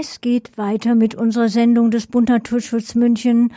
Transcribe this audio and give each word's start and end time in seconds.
Es 0.00 0.22
geht 0.22 0.56
weiter 0.56 0.94
mit 0.94 1.14
unserer 1.14 1.50
Sendung 1.50 1.90
des 1.90 2.06
Bund 2.06 2.30
Naturschutz 2.30 2.94
München. 2.94 3.52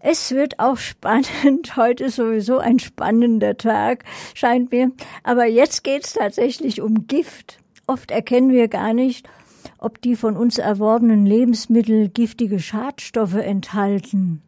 Es 0.00 0.30
wird 0.30 0.58
auch 0.60 0.78
spannend. 0.78 1.76
Heute 1.76 2.04
ist 2.04 2.16
sowieso 2.16 2.56
ein 2.56 2.78
spannender 2.78 3.54
Tag, 3.58 4.04
scheint 4.32 4.72
mir. 4.72 4.92
Aber 5.24 5.44
jetzt 5.44 5.84
geht's 5.84 6.14
tatsächlich 6.14 6.80
um 6.80 7.06
Gift. 7.06 7.58
Oft 7.86 8.10
erkennen 8.10 8.50
wir 8.50 8.68
gar 8.68 8.94
nicht, 8.94 9.28
ob 9.76 10.00
die 10.00 10.16
von 10.16 10.38
uns 10.38 10.56
erworbenen 10.56 11.26
Lebensmittel 11.26 12.08
giftige 12.08 12.60
Schadstoffe 12.60 13.34
enthalten. 13.34 14.40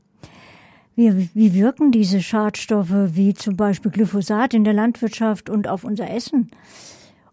Wie, 0.97 1.29
wie 1.35 1.53
wirken 1.53 1.93
diese 1.93 2.23
Schadstoffe, 2.23 3.15
wie 3.15 3.35
zum 3.35 3.59
Beispiel 3.59 3.91
Glyphosat 3.91 4.55
in 4.55 4.65
der 4.65 4.73
Landwirtschaft 4.73 5.51
und 5.51 5.69
auf 5.69 5.85
unser 5.85 6.09
Essen 6.11 6.51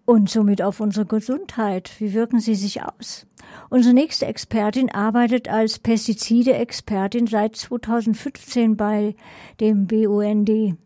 und 0.08 0.30
somit 0.30 0.62
auf 0.62 0.80
unsere 0.80 1.06
Gesundheit? 1.06 1.92
Wie 2.00 2.14
wirken 2.14 2.40
sie 2.40 2.56
sich 2.56 2.82
aus? 2.82 3.28
Unsere 3.70 3.94
nächste 3.94 4.26
Expertin 4.26 4.90
arbeitet 4.90 5.50
als 5.50 5.80
Pestizide-Expertin 5.80 7.28
seit 7.28 7.58
2015 7.58 8.78
bei 8.78 9.16
dem 9.60 9.86
BUND. 9.86 10.78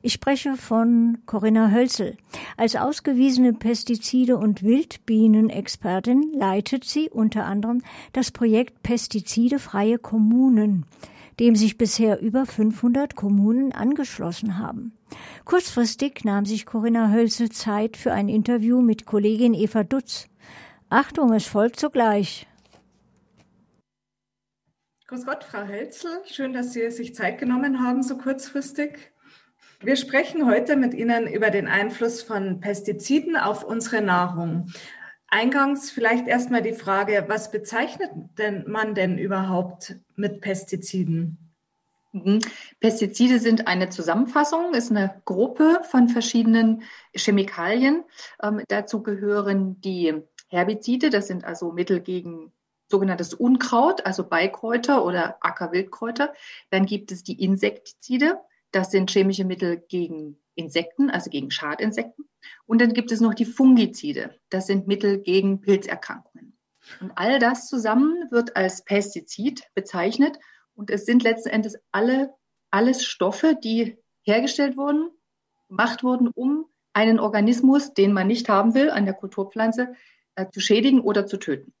Ich 0.00 0.12
spreche 0.12 0.54
von 0.56 1.18
Corinna 1.26 1.72
Hölzel. 1.72 2.16
Als 2.56 2.76
ausgewiesene 2.76 3.52
Pestizide- 3.52 4.36
und 4.36 4.62
Wildbienenexpertin 4.62 6.32
leitet 6.32 6.84
sie 6.84 7.10
unter 7.10 7.46
anderem 7.46 7.82
das 8.12 8.30
Projekt 8.30 8.84
Pestizidefreie 8.84 9.98
Kommunen 9.98 10.86
dem 11.40 11.56
sich 11.56 11.78
bisher 11.78 12.20
über 12.20 12.46
500 12.46 13.16
Kommunen 13.16 13.72
angeschlossen 13.72 14.58
haben. 14.58 14.92
Kurzfristig 15.44 16.24
nahm 16.24 16.44
sich 16.44 16.66
Corinna 16.66 17.10
Hölzel 17.10 17.50
Zeit 17.50 17.96
für 17.96 18.12
ein 18.12 18.28
Interview 18.28 18.80
mit 18.80 19.06
Kollegin 19.06 19.54
Eva 19.54 19.84
Dutz. 19.84 20.28
Achtung, 20.88 21.32
es 21.32 21.46
folgt 21.46 21.80
sogleich. 21.80 22.46
Grüß 25.06 25.26
Gott, 25.26 25.44
Frau 25.44 25.66
Hölzel. 25.66 26.10
Schön, 26.26 26.52
dass 26.52 26.72
Sie 26.72 26.90
sich 26.90 27.14
Zeit 27.14 27.38
genommen 27.38 27.84
haben, 27.84 28.02
so 28.02 28.16
kurzfristig. 28.16 29.12
Wir 29.82 29.96
sprechen 29.96 30.46
heute 30.46 30.76
mit 30.76 30.94
Ihnen 30.94 31.26
über 31.26 31.50
den 31.50 31.66
Einfluss 31.66 32.22
von 32.22 32.60
Pestiziden 32.60 33.36
auf 33.36 33.64
unsere 33.64 34.00
Nahrung. 34.00 34.70
Eingangs 35.32 35.90
vielleicht 35.90 36.28
erstmal 36.28 36.60
die 36.60 36.74
Frage, 36.74 37.24
was 37.26 37.50
bezeichnet 37.50 38.10
denn 38.36 38.64
man 38.68 38.94
denn 38.94 39.16
überhaupt 39.16 39.96
mit 40.14 40.42
Pestiziden? 40.42 41.38
Mhm. 42.12 42.40
Pestizide 42.80 43.38
sind 43.38 43.66
eine 43.66 43.88
Zusammenfassung, 43.88 44.74
ist 44.74 44.90
eine 44.90 45.22
Gruppe 45.24 45.80
von 45.90 46.10
verschiedenen 46.10 46.82
Chemikalien. 47.14 48.04
Ähm, 48.42 48.62
dazu 48.68 49.02
gehören 49.02 49.80
die 49.80 50.22
Herbizide, 50.48 51.08
das 51.08 51.28
sind 51.28 51.46
also 51.46 51.72
Mittel 51.72 52.00
gegen 52.00 52.52
sogenanntes 52.90 53.32
Unkraut, 53.32 54.04
also 54.04 54.24
Beikräuter 54.24 55.02
oder 55.02 55.38
Ackerwildkräuter. 55.40 56.34
Dann 56.68 56.84
gibt 56.84 57.10
es 57.10 57.22
die 57.22 57.42
Insektizide, 57.42 58.38
das 58.72 58.90
sind 58.90 59.10
chemische 59.10 59.44
Mittel 59.44 59.78
gegen 59.88 60.38
Insekten, 60.54 61.10
also 61.10 61.30
gegen 61.30 61.50
Schadinsekten. 61.50 62.28
Und 62.66 62.80
dann 62.80 62.92
gibt 62.92 63.12
es 63.12 63.20
noch 63.20 63.34
die 63.34 63.44
Fungizide. 63.44 64.38
Das 64.50 64.66
sind 64.66 64.86
Mittel 64.86 65.20
gegen 65.20 65.60
Pilzerkrankungen. 65.60 66.56
Und 67.00 67.12
all 67.14 67.38
das 67.38 67.68
zusammen 67.68 68.30
wird 68.30 68.56
als 68.56 68.84
Pestizid 68.84 69.64
bezeichnet. 69.74 70.38
Und 70.74 70.90
es 70.90 71.06
sind 71.06 71.22
letzten 71.22 71.50
Endes 71.50 71.78
alle, 71.92 72.34
alles 72.70 73.04
Stoffe, 73.04 73.56
die 73.62 73.98
hergestellt 74.22 74.76
wurden, 74.76 75.10
gemacht 75.68 76.02
wurden, 76.02 76.28
um 76.28 76.66
einen 76.92 77.20
Organismus, 77.20 77.94
den 77.94 78.12
man 78.12 78.26
nicht 78.26 78.48
haben 78.48 78.74
will, 78.74 78.90
an 78.90 79.04
der 79.04 79.14
Kulturpflanze, 79.14 79.94
äh, 80.34 80.46
zu 80.50 80.60
schädigen 80.60 81.00
oder 81.00 81.26
zu 81.26 81.38
töten. 81.38 81.72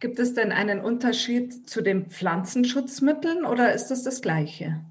Gibt 0.00 0.18
es 0.18 0.34
denn 0.34 0.52
einen 0.52 0.80
Unterschied 0.80 1.68
zu 1.68 1.80
den 1.80 2.10
Pflanzenschutzmitteln 2.10 3.44
oder 3.44 3.72
ist 3.72 3.88
das 3.88 4.02
das 4.02 4.20
Gleiche? 4.20 4.84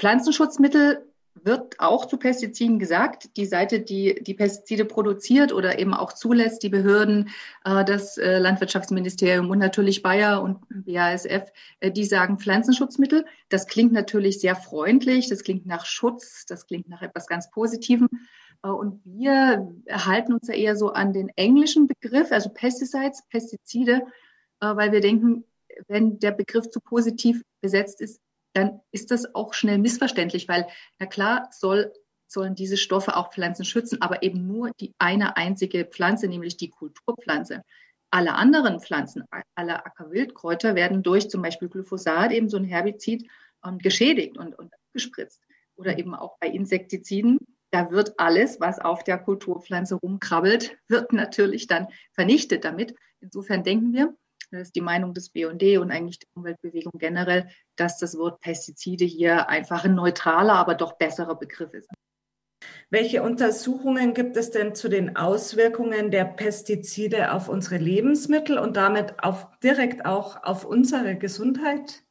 Pflanzenschutzmittel 0.00 1.04
wird 1.34 1.78
auch 1.78 2.06
zu 2.06 2.16
Pestiziden 2.16 2.78
gesagt. 2.78 3.36
Die 3.36 3.44
Seite, 3.44 3.80
die 3.80 4.22
die 4.22 4.32
Pestizide 4.32 4.86
produziert 4.86 5.52
oder 5.52 5.78
eben 5.78 5.92
auch 5.92 6.14
zulässt, 6.14 6.62
die 6.62 6.70
Behörden, 6.70 7.28
äh, 7.66 7.84
das 7.84 8.16
äh, 8.16 8.38
Landwirtschaftsministerium 8.38 9.50
und 9.50 9.58
natürlich 9.58 10.02
Bayer 10.02 10.42
und 10.42 10.60
BASF, 10.70 11.52
äh, 11.80 11.90
die 11.92 12.06
sagen 12.06 12.38
Pflanzenschutzmittel. 12.38 13.26
Das 13.50 13.66
klingt 13.66 13.92
natürlich 13.92 14.40
sehr 14.40 14.56
freundlich, 14.56 15.28
das 15.28 15.44
klingt 15.44 15.66
nach 15.66 15.84
Schutz, 15.84 16.46
das 16.46 16.66
klingt 16.66 16.88
nach 16.88 17.02
etwas 17.02 17.26
ganz 17.26 17.50
Positivem. 17.50 18.08
Und 18.62 19.00
wir 19.04 19.70
erhalten 19.84 20.32
uns 20.32 20.48
ja 20.48 20.54
eher 20.54 20.76
so 20.76 20.92
an 20.92 21.12
den 21.12 21.30
englischen 21.36 21.88
Begriff, 21.88 22.32
also 22.32 22.50
Pesticides, 22.50 23.22
Pestizide, 23.30 24.02
weil 24.60 24.92
wir 24.92 25.00
denken, 25.00 25.44
wenn 25.88 26.18
der 26.18 26.32
Begriff 26.32 26.68
zu 26.68 26.78
positiv 26.80 27.42
besetzt 27.62 28.02
ist, 28.02 28.20
dann 28.52 28.80
ist 28.90 29.10
das 29.10 29.34
auch 29.34 29.54
schnell 29.54 29.78
missverständlich, 29.78 30.48
weil 30.48 30.66
na 30.98 31.06
klar 31.06 31.48
soll, 31.52 31.92
sollen 32.26 32.54
diese 32.54 32.76
Stoffe 32.76 33.16
auch 33.16 33.32
Pflanzen 33.32 33.64
schützen, 33.64 34.00
aber 34.02 34.22
eben 34.22 34.46
nur 34.46 34.70
die 34.80 34.94
eine 34.98 35.36
einzige 35.36 35.84
Pflanze, 35.84 36.28
nämlich 36.28 36.56
die 36.56 36.70
Kulturpflanze. 36.70 37.62
Alle 38.10 38.34
anderen 38.34 38.80
Pflanzen, 38.80 39.24
alle 39.54 39.86
Ackerwildkräuter 39.86 40.74
werden 40.74 41.02
durch 41.02 41.30
zum 41.30 41.42
Beispiel 41.42 41.68
Glyphosat, 41.68 42.32
eben 42.32 42.48
so 42.48 42.56
ein 42.56 42.64
Herbizid, 42.64 43.28
ähm, 43.64 43.78
geschädigt 43.78 44.36
und, 44.36 44.58
und 44.58 44.72
gespritzt. 44.92 45.40
Oder 45.76 45.98
eben 45.98 46.14
auch 46.14 46.36
bei 46.40 46.48
Insektiziden, 46.48 47.38
da 47.70 47.90
wird 47.90 48.18
alles, 48.18 48.60
was 48.60 48.80
auf 48.80 49.04
der 49.04 49.18
Kulturpflanze 49.18 49.94
rumkrabbelt, 49.94 50.76
wird 50.88 51.12
natürlich 51.12 51.66
dann 51.66 51.88
vernichtet 52.12 52.64
damit. 52.64 52.94
Insofern 53.20 53.62
denken 53.62 53.92
wir, 53.92 54.14
ist 54.52 54.74
die 54.74 54.80
Meinung 54.80 55.14
des 55.14 55.30
BUND 55.30 55.62
und 55.78 55.90
eigentlich 55.90 56.18
der 56.18 56.28
Umweltbewegung 56.34 56.98
generell, 56.98 57.48
dass 57.76 57.98
das 57.98 58.18
Wort 58.18 58.40
Pestizide 58.40 59.04
hier 59.04 59.48
einfach 59.48 59.84
ein 59.84 59.94
neutraler, 59.94 60.54
aber 60.54 60.74
doch 60.74 60.94
besserer 60.98 61.36
Begriff 61.36 61.72
ist. 61.74 61.88
Welche 62.90 63.22
Untersuchungen 63.22 64.14
gibt 64.14 64.36
es 64.36 64.50
denn 64.50 64.74
zu 64.74 64.88
den 64.88 65.16
Auswirkungen 65.16 66.10
der 66.10 66.24
Pestizide 66.24 67.32
auf 67.32 67.48
unsere 67.48 67.78
Lebensmittel 67.78 68.58
und 68.58 68.76
damit 68.76 69.22
auf, 69.22 69.46
direkt 69.62 70.04
auch 70.04 70.42
auf 70.42 70.64
unsere 70.64 71.16
Gesundheit? 71.16 72.02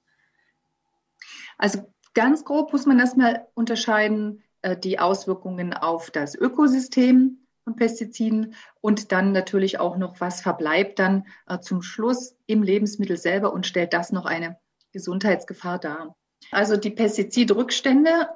Also 1.58 1.94
ganz 2.14 2.46
grob 2.46 2.72
muss 2.72 2.86
man 2.86 3.00
erstmal 3.00 3.48
unterscheiden 3.54 4.42
äh, 4.62 4.78
die 4.78 5.00
Auswirkungen 5.00 5.74
auf 5.74 6.12
das 6.12 6.36
Ökosystem, 6.36 7.46
von 7.70 7.76
Pestiziden 7.76 8.56
und 8.82 9.12
dann 9.12 9.32
natürlich 9.32 9.80
auch 9.80 9.98
noch, 9.98 10.20
was 10.20 10.42
verbleibt 10.42 10.98
dann 10.98 11.28
äh, 11.48 11.60
zum 11.60 11.84
Schluss 11.84 12.36
im 12.48 12.64
Lebensmittel 12.64 13.18
selber 13.18 13.54
und 13.54 13.68
stellt 13.68 13.94
das 13.94 14.12
noch 14.12 14.26
eine 14.26 14.58
Gesundheitsgefahr 14.92 15.78
dar. 15.78 16.16
Also 16.52 16.78
die 16.78 16.90
Pestizidrückstände 16.90 18.30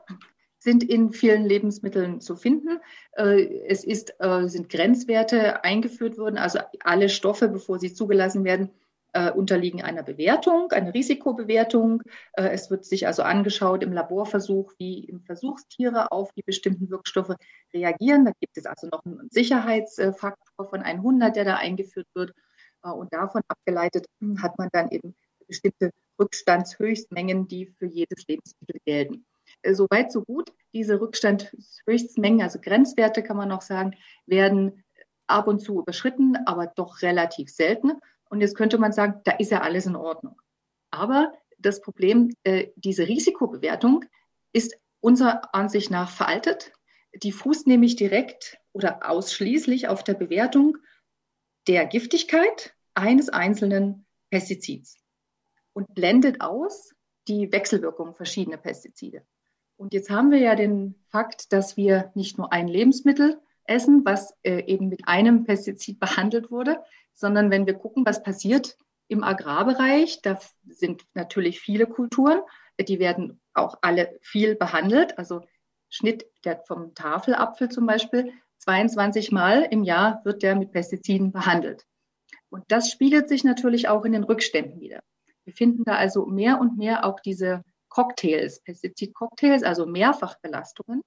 sind 0.60 0.84
in 0.84 1.14
vielen 1.14 1.46
Lebensmitteln 1.46 2.22
zu 2.22 2.36
finden. 2.36 2.80
Äh, 3.14 3.66
es 3.68 3.84
ist, 3.84 4.14
äh, 4.20 4.48
sind 4.48 4.70
Grenzwerte 4.70 5.64
eingeführt 5.64 6.20
worden, 6.20 6.38
also 6.38 6.60
alle 6.84 7.10
Stoffe, 7.10 7.48
bevor 7.48 7.80
sie 7.80 7.94
zugelassen 7.94 8.44
werden, 8.44 8.70
äh, 9.14 9.32
unterliegen 9.32 9.82
einer 9.82 10.04
Bewertung, 10.04 10.72
einer 10.72 10.94
Risikobewertung. 10.94 12.04
Äh, 12.34 12.50
es 12.50 12.70
wird 12.70 12.86
sich 12.86 13.08
also 13.08 13.24
angeschaut 13.24 13.84
im 13.84 13.94
Laborversuch, 13.94 14.74
wie 14.78 15.06
im 15.06 15.22
Versuchstiere 15.22 16.12
auf 16.12 16.32
die 16.34 16.44
bestimmten 16.44 16.90
Wirkstoffe 16.90 17.36
reagieren. 17.74 18.26
Da 18.26 18.32
gibt 18.40 18.58
es 18.58 18.66
also 18.66 18.88
noch 18.88 19.06
einen 19.06 19.30
Sicherheitsfaktor 19.30 20.66
von 20.70 20.82
100, 20.82 21.36
der 21.36 21.46
da 21.46 21.56
eingeführt 21.56 22.08
wird. 22.14 22.34
Äh, 22.84 22.90
und 22.90 23.14
davon 23.14 23.42
abgeleitet 23.48 24.06
hm, 24.20 24.42
hat 24.42 24.58
man 24.58 24.70
dann 24.72 24.90
eben 24.90 25.16
bestimmte 25.48 25.92
Rückstandshöchstmengen, 26.20 27.48
die 27.48 27.68
für 27.68 27.86
jedes 27.86 28.28
Lebensmittel 28.28 28.80
gelten. 28.86 29.26
Äh, 29.62 29.74
Soweit, 29.74 30.12
so 30.12 30.24
gut. 30.24 30.52
Diese 30.74 31.00
Rückstandshöchstmengen, 31.00 32.42
also 32.42 32.60
Grenzwerte 32.60 33.24
kann 33.24 33.38
man 33.38 33.50
noch 33.50 33.62
sagen, 33.62 33.96
werden 34.26 34.84
ab 35.28 35.48
und 35.48 35.60
zu 35.60 35.80
überschritten, 35.80 36.36
aber 36.46 36.68
doch 36.68 37.02
relativ 37.02 37.50
selten. 37.50 37.94
Und 38.34 38.42
jetzt 38.42 38.56
könnte 38.56 38.80
man 38.80 38.92
sagen, 38.92 39.22
da 39.26 39.34
ist 39.34 39.52
ja 39.52 39.62
alles 39.62 39.86
in 39.86 39.96
Ordnung. 39.96 40.42
Aber 40.90 41.34
das 41.60 41.82
Problem, 41.82 42.34
äh, 42.44 42.70
diese 42.76 43.08
Risikobewertung 43.08 44.06
ist 44.54 44.76
unserer 45.02 45.54
Ansicht 45.54 45.92
nach 45.92 46.10
veraltet. 46.10 46.74
Die 47.14 47.32
fußt 47.32 47.68
nämlich 47.68 47.96
direkt 47.96 48.58
oder 48.72 49.08
ausschließlich 49.08 49.88
auf 49.88 50.04
der 50.04 50.16
Bewertung 50.16 50.80
der 51.68 51.86
Giftigkeit 51.86 52.74
eines 52.96 53.30
einzelnen 53.30 54.08
Pestizids 54.32 54.98
und 55.74 55.94
blendet 55.94 56.42
aus 56.42 56.96
die 57.28 57.52
Wechselwirkung 57.52 58.16
verschiedener 58.16 58.58
Pestizide. 58.58 59.22
Und 59.78 59.94
jetzt 59.94 60.10
haben 60.10 60.32
wir 60.32 60.40
ja 60.40 60.56
den 60.56 60.96
Fakt, 61.10 61.54
dass 61.54 61.78
wir 61.78 62.12
nicht 62.16 62.40
nur 62.40 62.52
ein 62.52 62.68
Lebensmittel 62.68 63.40
essen, 63.66 64.04
was 64.06 64.36
äh, 64.44 64.64
eben 64.66 64.90
mit 64.90 65.08
einem 65.08 65.46
Pestizid 65.46 66.00
behandelt 66.00 66.52
wurde, 66.52 66.84
sondern 67.14 67.52
wenn 67.52 67.66
wir 67.66 67.76
gucken, 67.76 68.06
was 68.06 68.24
passiert 68.24 68.78
im 69.08 69.24
Agrarbereich, 69.24 70.22
da 70.22 70.40
sind 70.68 71.04
natürlich 71.14 71.60
viele 71.60 71.86
Kulturen, 71.86 72.40
die 72.80 73.00
werden 73.00 73.40
auch 73.54 73.78
alle 73.82 74.18
viel 74.22 74.56
behandelt. 74.56 75.18
Also 75.18 75.42
Schnitt 75.90 76.26
der 76.44 76.64
vom 76.66 76.96
Tafelapfel 76.96 77.70
zum 77.70 77.86
Beispiel, 77.86 78.34
22 78.60 79.32
Mal 79.32 79.64
im 79.70 79.84
Jahr 79.84 80.22
wird 80.24 80.42
der 80.42 80.56
mit 80.56 80.72
Pestiziden 80.72 81.32
behandelt. 81.32 81.86
Und 82.50 82.64
das 82.70 82.92
spiegelt 82.92 83.30
sich 83.30 83.44
natürlich 83.44 83.88
auch 83.88 84.06
in 84.06 84.14
den 84.14 84.24
Rückständen 84.24 84.80
wieder. 84.80 85.02
Wir 85.44 85.54
finden 85.54 85.84
da 85.84 85.96
also 85.96 86.26
mehr 86.26 86.60
und 86.60 86.78
mehr 86.78 87.06
auch 87.06 87.20
diese 87.20 87.64
Cocktails, 87.90 88.62
Pestizid-Cocktails, 88.64 89.64
also 89.64 89.86
Mehrfachbelastungen. 89.86 91.02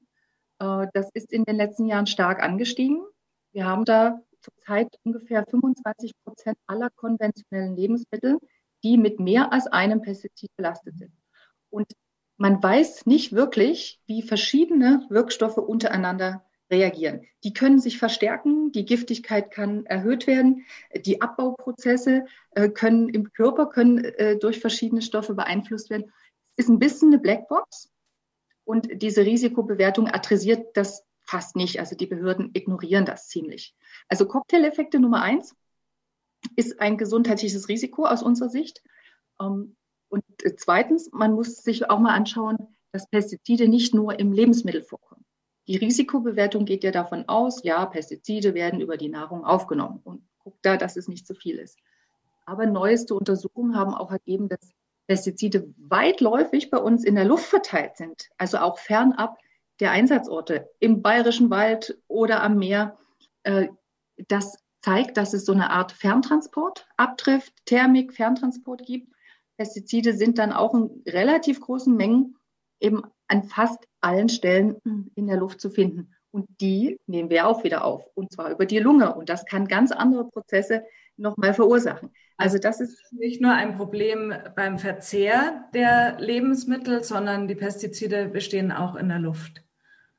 Äh, 0.59 0.87
das 0.93 1.11
ist 1.15 1.33
in 1.33 1.45
den 1.45 1.57
letzten 1.57 1.87
Jahren 1.87 2.07
stark 2.07 2.43
angestiegen. 2.43 3.03
Wir 3.53 3.67
haben 3.67 3.85
da 3.85 4.21
zurzeit 4.41 4.89
ungefähr 5.05 5.45
25 5.49 6.13
Prozent 6.25 6.57
aller 6.67 6.91
konventionellen 6.91 7.77
Lebensmittel, 7.77 8.39
die 8.85 8.97
mit 8.97 9.19
mehr 9.19 9.53
als 9.53 9.67
einem 9.67 10.03
Pestizid 10.03 10.51
belastet 10.57 10.99
sind. 10.99 11.13
Und 11.71 11.93
man 12.37 12.63
weiß 12.63 13.07
nicht 13.07 13.33
wirklich, 13.33 13.99
wie 14.07 14.23
verschiedene 14.23 15.07
Wirkstoffe 15.09 15.57
untereinander 15.57 16.45
reagieren. 16.71 17.23
Die 17.45 17.53
können 17.53 17.79
sich 17.79 17.99
verstärken, 17.99 18.73
die 18.73 18.85
Giftigkeit 18.85 19.51
kann 19.51 19.87
erhöht 19.87 20.27
werden, 20.27 20.67
die 20.95 21.23
Abbauprozesse 21.23 22.27
äh, 22.51 22.69
können 22.69 23.09
im 23.09 23.33
Körper 23.33 23.67
können 23.67 24.05
äh, 24.05 24.37
durch 24.37 24.61
verschiedene 24.61 25.03
Stoffe 25.03 25.35
beeinflusst 25.35 25.91
werden. 25.91 26.13
Es 26.57 26.65
ist 26.65 26.71
ein 26.71 26.79
bisschen 26.79 27.09
eine 27.09 27.21
Blackbox 27.21 27.91
und 28.67 28.89
diese 29.01 29.25
Risikobewertung 29.25 30.09
adressiert 30.09 30.77
das 30.77 31.07
fast 31.23 31.55
nicht. 31.55 31.79
Also 31.79 31.97
die 31.97 32.07
Behörden 32.07 32.51
ignorieren 32.53 33.07
das 33.07 33.29
ziemlich. 33.29 33.75
Also 34.09 34.27
Cocktaileffekte 34.27 34.99
Nummer 34.99 35.23
eins 35.23 35.55
ist 36.57 36.81
ein 36.81 36.99
gesundheitliches 36.99 37.69
Risiko 37.69 38.07
aus 38.07 38.23
unserer 38.23 38.49
Sicht. 38.49 38.83
Ähm, 39.41 39.77
und 40.09 40.25
zweitens, 40.57 41.11
man 41.13 41.33
muss 41.33 41.63
sich 41.63 41.89
auch 41.89 42.01
mal 42.01 42.15
anschauen, 42.15 42.77
dass 42.91 43.09
Pestizide 43.09 43.69
nicht 43.69 43.95
nur 43.95 44.19
im 44.19 44.33
Lebensmittel 44.33 44.83
vorkommen. 44.83 45.25
Die 45.69 45.77
Risikobewertung 45.77 46.65
geht 46.65 46.83
ja 46.83 46.91
davon 46.91 47.29
aus, 47.29 47.63
ja, 47.63 47.87
Pestizide 47.87 48.55
werden 48.55 48.81
über 48.81 48.97
die 48.97 49.09
Nahrung 49.09 49.45
aufgenommen 49.45 50.01
und 50.03 50.23
guckt 50.39 50.59
da, 50.63 50.77
dass 50.77 50.97
es 50.97 51.07
nicht 51.07 51.27
zu 51.27 51.35
viel 51.35 51.59
ist. 51.59 51.79
Aber 52.47 52.67
neueste 52.67 53.15
Untersuchungen 53.15 53.77
haben 53.77 53.95
auch 53.95 54.11
ergeben, 54.11 54.49
dass 54.49 54.73
Pestizide 55.07 55.73
weitläufig 55.77 56.71
bei 56.71 56.79
uns 56.79 57.05
in 57.05 57.15
der 57.15 57.25
Luft 57.25 57.47
verteilt 57.47 57.97
sind, 57.97 58.29
also 58.39 58.59
auch 58.59 58.79
fernab 58.79 59.39
der 59.81 59.91
Einsatzorte 59.91 60.71
im 60.81 61.03
bayerischen 61.03 61.51
Wald 61.51 61.99
oder 62.09 62.43
am 62.43 62.59
Meer. 62.59 62.99
Äh, 63.43 63.69
das 64.29 64.59
zeigt, 64.81 65.17
dass 65.17 65.35
es 65.35 65.45
so 65.45 65.53
eine 65.53 65.71
Art 65.71 65.93
Ferntransport, 65.93 66.87
Abtrifft, 66.97 67.53
Thermik, 67.67 68.15
Ferntransport 68.15 68.85
gibt. 68.85 69.13
Pestizide 69.57 70.15
sind 70.15 70.39
dann 70.39 70.53
auch 70.53 70.75
in 70.75 71.03
relativ 71.07 71.61
großen 71.61 71.95
Mengen 71.95 72.37
eben 72.81 73.03
an 73.29 73.45
fast 73.45 73.87
allen 74.01 74.29
Stellen 74.29 75.11
in 75.15 75.27
der 75.27 75.39
Luft 75.39 75.61
zu 75.61 75.71
finden. 75.71 76.15
Und 76.31 76.47
die 76.61 77.01
nehmen 77.07 77.31
wir 77.31 77.47
auch 77.47 77.65
wieder 77.65 77.85
auf, 77.85 78.05
und 78.15 78.33
zwar 78.33 78.51
über 78.51 78.67
die 78.67 78.79
Lunge. 78.79 79.15
Und 79.15 79.29
das 79.29 79.47
kann 79.47 79.69
ganz 79.69 79.91
andere 79.91 80.29
Prozesse 80.29 80.85
nochmal 81.17 81.55
verursachen. 81.55 82.11
Also 82.37 82.59
das 82.59 82.81
ist 82.81 83.13
nicht 83.13 83.41
nur 83.41 83.53
ein 83.53 83.77
Problem 83.77 84.35
beim 84.55 84.79
Verzehr 84.79 85.69
der 85.73 86.19
Lebensmittel, 86.21 87.03
sondern 87.03 87.49
die 87.49 87.55
Pestizide 87.55 88.29
bestehen 88.29 88.73
auch 88.73 88.95
in 88.95 89.09
der 89.09 89.19
Luft. 89.19 89.63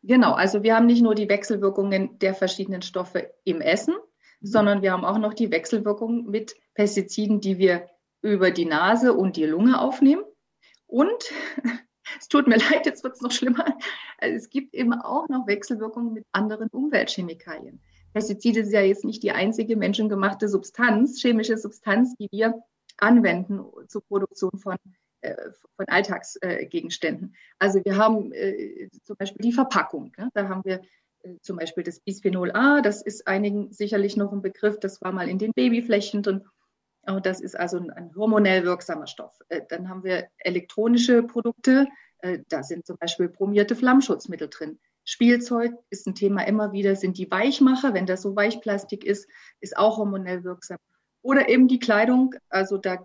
Genau, 0.04 0.34
also 0.34 0.64
wir 0.64 0.76
haben 0.76 0.86
nicht 0.86 1.02
nur 1.02 1.16
die 1.16 1.30
Wechselwirkungen 1.30 2.18
der 2.20 2.34
verschiedenen 2.34 2.82
Stoffe 2.82 3.34
im 3.44 3.62
Essen, 3.62 3.96
sondern 4.42 4.82
wir 4.82 4.92
haben 4.92 5.06
auch 5.06 5.18
noch 5.18 5.34
die 5.34 5.52
Wechselwirkungen 5.52 6.30
mit 6.30 6.56
Pestiziden, 6.74 7.42
die 7.42 7.58
wir 7.58 7.90
über 8.22 8.52
die 8.52 8.66
Nase 8.66 9.14
und 9.14 9.36
die 9.36 9.46
Lunge 9.46 9.80
aufnehmen. 9.80 10.24
Und 10.86 11.32
es 12.20 12.28
tut 12.28 12.48
mir 12.48 12.58
leid, 12.58 12.86
jetzt 12.86 13.04
wird 13.04 13.16
es 13.16 13.22
noch 13.22 13.32
schlimmer. 13.32 13.66
Also 14.20 14.36
es 14.36 14.50
gibt 14.50 14.74
eben 14.74 14.94
auch 14.94 15.28
noch 15.30 15.46
Wechselwirkungen 15.46 16.14
mit 16.14 16.26
anderen 16.32 16.70
Umweltchemikalien. 16.70 17.82
Pestizide 18.18 18.64
sind 18.64 18.74
ja 18.74 18.82
jetzt 18.82 19.06
nicht 19.06 19.22
die 19.22 19.32
einzige 19.32 19.76
menschengemachte 19.76 20.50
Substanz, 20.50 21.22
chemische 21.22 21.56
Substanz, 21.56 22.16
die 22.16 22.28
wir 22.32 22.64
anwenden 22.98 23.64
zur 23.88 24.04
Produktion 24.06 24.58
von, 24.58 24.76
äh, 25.22 25.36
von 25.76 25.86
Alltagsgegenständen. 25.88 27.36
also 27.60 27.80
wir 27.86 27.96
haben 27.96 28.32
äh, 28.32 28.90
zum 29.04 29.18
Beispiel 29.18 29.44
die 29.44 29.54
Verpackung. 29.54 30.14
Ne? 30.18 30.32
Da 30.34 30.50
haben 30.50 30.66
wir 30.66 30.82
äh, 31.22 31.36
zum 31.42 31.58
Beispiel 31.58 31.84
das 31.84 32.00
Bisphenol 32.00 32.50
A, 32.56 32.82
das 32.82 33.04
ist 33.04 33.28
einigen 33.28 33.72
sicherlich 33.72 34.18
noch 34.18 34.34
ein 34.34 34.42
Begriff, 34.42 34.80
das 34.80 35.00
war 35.04 35.12
mal 35.12 35.30
in 35.30 35.38
den 35.38 35.52
Babyflächen 35.54 36.24
drin. 36.24 36.44
Und 37.04 37.28
das 37.28 37.40
ist 37.40 37.56
also 37.56 37.78
ein, 37.78 38.16
hormonell 38.16 38.64
wirksamer 38.66 39.06
Stoff. 39.06 39.40
Äh, 39.50 39.62
dann 39.70 39.90
haben 39.90 40.04
wir 40.04 40.28
elektronische 40.40 41.22
Produkte. 41.22 41.86
Äh, 42.22 42.40
da 42.50 42.64
sind 42.64 42.88
zum 42.88 42.98
Beispiel 42.98 43.30
bromierte 43.30 43.76
Flammschutzmittel 43.76 44.50
drin. 44.50 44.80
Spielzeug 45.10 45.72
ist 45.90 46.06
ein 46.06 46.16
Thema 46.16 46.46
immer 46.46 46.74
wieder, 46.74 46.94
sind 46.98 47.18
die 47.18 47.32
Weichmacher, 47.32 47.94
wenn 47.94 48.06
das 48.06 48.22
so 48.24 48.36
Weichplastik 48.36 49.06
ist, 49.06 49.30
ist 49.62 49.78
auch 49.78 49.98
hormonell 49.98 50.44
wirksam. 50.44 50.78
Oder 51.22 51.48
eben 51.48 51.70
die 51.70 51.80
Kleidung, 51.80 52.36
also 52.50 52.78
da 52.78 52.98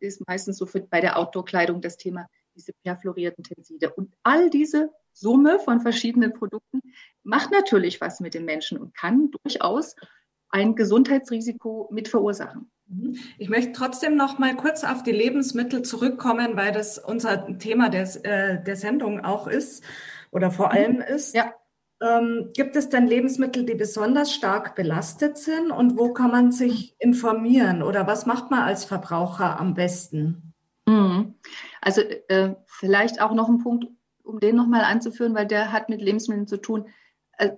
ist 0.00 0.22
meistens 0.28 0.58
so 0.58 0.66
für, 0.66 0.80
bei 0.80 1.00
der 1.00 1.18
Outdoor-Kleidung 1.18 1.80
das 1.80 1.96
Thema 1.96 2.28
diese 2.54 2.72
perfluorierten 2.84 3.42
Tenside. 3.42 3.90
Und 3.94 4.12
all 4.22 4.50
diese 4.50 4.90
Summe 5.14 5.58
von 5.58 5.80
verschiedenen 5.80 6.34
Produkten 6.34 6.80
macht 7.22 7.50
natürlich 7.52 8.02
was 8.02 8.20
mit 8.20 8.34
den 8.34 8.44
Menschen 8.44 8.76
und 8.76 8.94
kann 8.94 9.30
durchaus 9.42 9.96
ein 10.50 10.74
Gesundheitsrisiko 10.74 11.88
mit 11.90 12.08
verursachen. 12.08 12.70
Mhm. 12.86 13.16
Ich 13.38 13.48
möchte 13.48 13.72
trotzdem 13.72 14.14
noch 14.14 14.38
mal 14.38 14.54
kurz 14.56 14.84
auf 14.84 15.02
die 15.02 15.12
Lebensmittel 15.12 15.80
zurückkommen, 15.82 16.54
weil 16.56 16.72
das 16.72 16.98
unser 16.98 17.58
Thema 17.58 17.88
der, 17.88 18.02
äh, 18.26 18.62
der 18.62 18.76
Sendung 18.76 19.24
auch 19.24 19.46
ist 19.46 19.82
oder 20.30 20.50
vor 20.50 20.66
mhm. 20.66 20.72
allem 20.72 21.00
ist. 21.00 21.34
Ja. 21.34 21.54
Ähm, 22.00 22.50
gibt 22.54 22.76
es 22.76 22.90
denn 22.90 23.06
Lebensmittel, 23.06 23.64
die 23.64 23.74
besonders 23.74 24.34
stark 24.34 24.74
belastet 24.74 25.38
sind 25.38 25.70
und 25.70 25.96
wo 25.96 26.12
kann 26.12 26.30
man 26.30 26.52
sich 26.52 26.94
informieren 26.98 27.82
oder 27.82 28.06
was 28.06 28.26
macht 28.26 28.50
man 28.50 28.64
als 28.64 28.84
Verbraucher 28.84 29.58
am 29.58 29.72
besten? 29.72 30.52
Mhm. 30.86 31.34
Also 31.80 32.02
äh, 32.02 32.54
vielleicht 32.66 33.22
auch 33.22 33.32
noch 33.32 33.48
ein 33.48 33.58
Punkt, 33.58 33.86
um 34.22 34.40
den 34.40 34.56
nochmal 34.56 34.82
anzuführen, 34.82 35.34
weil 35.34 35.46
der 35.46 35.72
hat 35.72 35.88
mit 35.88 36.02
Lebensmitteln 36.02 36.46
zu 36.46 36.58
tun. 36.58 36.86
Äh, 37.38 37.52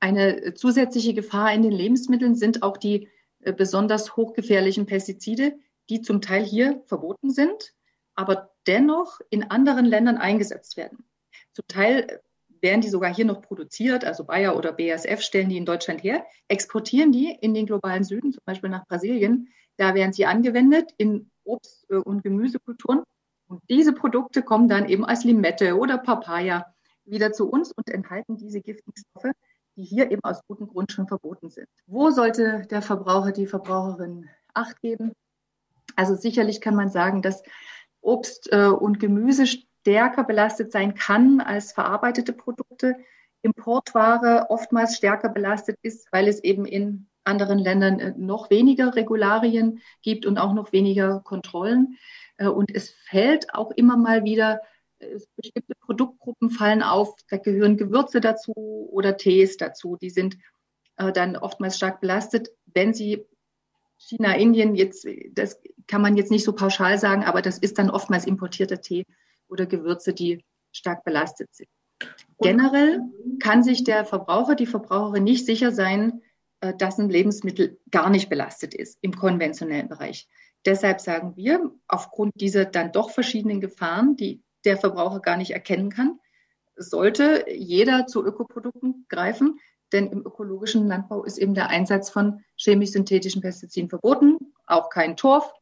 eine 0.00 0.54
zusätzliche 0.54 1.14
Gefahr 1.14 1.52
in 1.52 1.62
den 1.62 1.72
Lebensmitteln 1.72 2.34
sind 2.34 2.62
auch 2.62 2.76
die 2.76 3.08
äh, 3.40 3.52
besonders 3.52 4.16
hochgefährlichen 4.16 4.86
Pestizide, 4.86 5.54
die 5.88 6.02
zum 6.02 6.20
Teil 6.20 6.44
hier 6.44 6.82
verboten 6.86 7.30
sind, 7.30 7.74
aber 8.14 8.50
dennoch 8.66 9.20
in 9.30 9.50
anderen 9.50 9.84
Ländern 9.84 10.16
eingesetzt 10.18 10.76
werden. 10.76 11.04
Zum 11.52 11.66
Teil 11.68 12.20
werden 12.60 12.80
die 12.80 12.88
sogar 12.88 13.14
hier 13.14 13.24
noch 13.24 13.42
produziert, 13.42 14.04
also 14.04 14.24
Bayer 14.24 14.56
oder 14.56 14.72
BASF 14.72 15.20
stellen 15.22 15.48
die 15.48 15.56
in 15.56 15.64
Deutschland 15.64 16.02
her, 16.02 16.24
exportieren 16.48 17.12
die 17.12 17.30
in 17.40 17.54
den 17.54 17.66
globalen 17.66 18.04
Süden, 18.04 18.32
zum 18.32 18.42
Beispiel 18.44 18.70
nach 18.70 18.86
Brasilien. 18.86 19.48
Da 19.76 19.94
werden 19.94 20.12
sie 20.12 20.26
angewendet 20.26 20.92
in 20.98 21.30
Obst- 21.44 21.86
äh, 21.90 21.96
und 21.96 22.22
Gemüsekulturen. 22.22 23.02
Und 23.48 23.62
diese 23.68 23.92
Produkte 23.92 24.42
kommen 24.42 24.68
dann 24.68 24.88
eben 24.88 25.04
als 25.04 25.24
Limette 25.24 25.76
oder 25.76 25.98
Papaya 25.98 26.72
wieder 27.04 27.32
zu 27.32 27.48
uns 27.50 27.72
und 27.72 27.88
enthalten 27.90 28.36
diese 28.36 28.60
giftigen 28.60 28.92
Stoffe, 28.96 29.32
die 29.76 29.82
hier 29.82 30.10
eben 30.10 30.22
aus 30.22 30.40
gutem 30.46 30.68
Grund 30.68 30.92
schon 30.92 31.08
verboten 31.08 31.50
sind. 31.50 31.66
Wo 31.86 32.10
sollte 32.10 32.66
der 32.70 32.82
Verbraucher, 32.82 33.32
die 33.32 33.46
Verbraucherin 33.46 34.28
Acht 34.52 34.80
geben? 34.80 35.12
Also 35.96 36.14
sicherlich 36.14 36.60
kann 36.60 36.74
man 36.74 36.90
sagen, 36.90 37.22
dass 37.22 37.42
Obst 38.00 38.52
äh, 38.52 38.66
und 38.66 39.00
Gemüse 39.00 39.46
stärker 39.80 40.24
belastet 40.24 40.72
sein 40.72 40.94
kann 40.94 41.40
als 41.40 41.72
verarbeitete 41.72 42.32
Produkte. 42.32 42.96
Importware 43.42 44.46
oftmals 44.50 44.96
stärker 44.96 45.30
belastet 45.30 45.78
ist, 45.82 46.12
weil 46.12 46.28
es 46.28 46.44
eben 46.44 46.66
in 46.66 47.08
anderen 47.24 47.58
Ländern 47.58 48.00
äh, 48.00 48.14
noch 48.16 48.50
weniger 48.50 48.94
Regularien 48.94 49.80
gibt 50.02 50.26
und 50.26 50.38
auch 50.38 50.52
noch 50.52 50.72
weniger 50.72 51.20
Kontrollen. 51.20 51.98
Äh, 52.36 52.48
und 52.48 52.74
es 52.74 52.90
fällt 52.90 53.54
auch 53.54 53.70
immer 53.70 53.96
mal 53.96 54.24
wieder 54.24 54.60
bestimmte 55.36 55.74
Produktgruppen 55.80 56.50
fallen 56.50 56.82
auf, 56.82 57.14
da 57.28 57.38
gehören 57.38 57.76
Gewürze 57.76 58.20
dazu 58.20 58.52
oder 58.92 59.16
Tees 59.16 59.56
dazu. 59.56 59.96
Die 59.96 60.10
sind 60.10 60.36
äh, 60.96 61.12
dann 61.12 61.36
oftmals 61.36 61.76
stark 61.76 62.00
belastet. 62.00 62.50
Wenn 62.66 62.92
sie 62.92 63.24
China, 63.96 64.34
Indien, 64.34 64.74
jetzt, 64.74 65.06
das 65.32 65.60
kann 65.86 66.02
man 66.02 66.16
jetzt 66.16 66.30
nicht 66.30 66.44
so 66.44 66.54
pauschal 66.54 66.98
sagen, 66.98 67.24
aber 67.24 67.42
das 67.42 67.58
ist 67.58 67.78
dann 67.78 67.90
oftmals 67.90 68.26
importierter 68.26 68.80
Tee 68.80 69.04
oder 69.50 69.66
Gewürze, 69.66 70.14
die 70.14 70.44
stark 70.72 71.04
belastet 71.04 71.48
sind. 71.54 71.68
Generell 72.40 73.00
kann 73.40 73.62
sich 73.62 73.84
der 73.84 74.04
Verbraucher, 74.04 74.54
die 74.54 74.66
Verbraucherin 74.66 75.24
nicht 75.24 75.44
sicher 75.44 75.72
sein, 75.72 76.22
äh, 76.60 76.74
dass 76.74 76.98
ein 76.98 77.10
Lebensmittel 77.10 77.78
gar 77.90 78.10
nicht 78.10 78.30
belastet 78.30 78.74
ist 78.74 78.98
im 79.02 79.14
konventionellen 79.14 79.88
Bereich. 79.88 80.28
Deshalb 80.64 81.00
sagen 81.00 81.36
wir, 81.36 81.72
aufgrund 81.88 82.32
dieser 82.40 82.64
dann 82.64 82.92
doch 82.92 83.10
verschiedenen 83.10 83.60
Gefahren, 83.60 84.16
die 84.16 84.42
der 84.64 84.76
Verbraucher 84.76 85.20
gar 85.20 85.36
nicht 85.36 85.52
erkennen 85.52 85.90
kann, 85.90 86.18
sollte 86.76 87.46
jeder 87.50 88.06
zu 88.06 88.24
Ökoprodukten 88.24 89.06
greifen, 89.08 89.58
denn 89.92 90.08
im 90.08 90.20
ökologischen 90.20 90.86
Landbau 90.86 91.24
ist 91.24 91.38
eben 91.38 91.54
der 91.54 91.68
Einsatz 91.68 92.10
von 92.10 92.44
chemisch-synthetischen 92.56 93.42
Pestiziden 93.42 93.90
verboten, 93.90 94.38
auch 94.66 94.88
kein 94.88 95.16
Torf, 95.16 95.52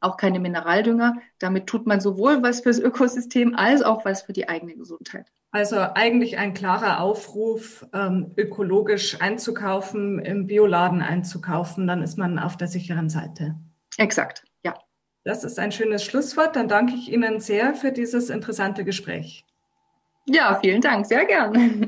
auch 0.00 0.16
keine 0.16 0.40
Mineraldünger. 0.40 1.16
Damit 1.38 1.66
tut 1.66 1.86
man 1.86 2.00
sowohl 2.00 2.42
was 2.42 2.60
fürs 2.60 2.78
Ökosystem 2.78 3.54
als 3.56 3.82
auch 3.82 4.04
was 4.04 4.22
für 4.22 4.32
die 4.32 4.48
eigene 4.48 4.74
Gesundheit. 4.74 5.32
Also 5.50 5.78
eigentlich 5.78 6.36
ein 6.36 6.52
klarer 6.52 7.00
Aufruf, 7.00 7.86
ähm, 7.94 8.32
ökologisch 8.36 9.20
einzukaufen, 9.20 10.18
im 10.18 10.46
Bioladen 10.46 11.00
einzukaufen, 11.00 11.86
dann 11.86 12.02
ist 12.02 12.18
man 12.18 12.38
auf 12.38 12.56
der 12.58 12.68
sicheren 12.68 13.08
Seite. 13.08 13.56
Exakt, 13.96 14.44
ja. 14.62 14.74
Das 15.24 15.44
ist 15.44 15.58
ein 15.58 15.72
schönes 15.72 16.04
Schlusswort. 16.04 16.54
Dann 16.54 16.68
danke 16.68 16.94
ich 16.94 17.10
Ihnen 17.10 17.40
sehr 17.40 17.74
für 17.74 17.92
dieses 17.92 18.28
interessante 18.28 18.84
Gespräch. 18.84 19.44
Ja, 20.26 20.58
vielen 20.60 20.82
Dank, 20.82 21.06
sehr 21.06 21.24
gern. 21.24 21.87